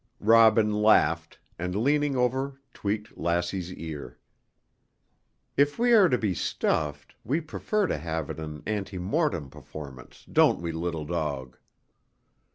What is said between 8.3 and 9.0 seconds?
it an ante